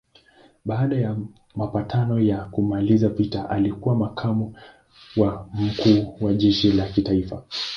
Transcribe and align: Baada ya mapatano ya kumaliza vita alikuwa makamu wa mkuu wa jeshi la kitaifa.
Baada 0.65 0.95
ya 0.95 1.15
mapatano 1.55 2.19
ya 2.19 2.45
kumaliza 2.45 3.09
vita 3.09 3.49
alikuwa 3.49 3.95
makamu 3.95 4.55
wa 5.17 5.49
mkuu 5.53 6.25
wa 6.25 6.33
jeshi 6.33 6.71
la 6.71 6.89
kitaifa. 6.91 7.43